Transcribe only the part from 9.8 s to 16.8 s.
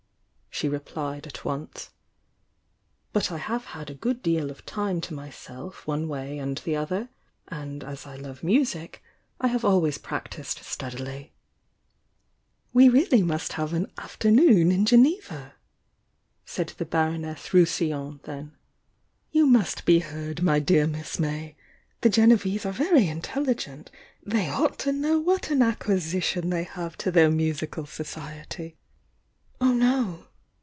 practised steadily." "We must really have an 'afternoon' in Geneva," said